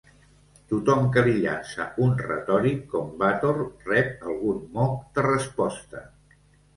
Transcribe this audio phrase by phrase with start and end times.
[0.69, 3.59] Tothom que li llança un retòric com-vatot
[3.91, 6.03] rep algun moc de resposta.